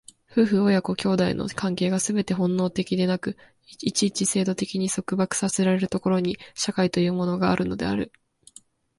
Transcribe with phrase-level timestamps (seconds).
[0.25, 8.11] 夫婦親子兄弟の関係がすべて本能的でなく、一々制度的に束縛せられる所に、社会というものがあるのである。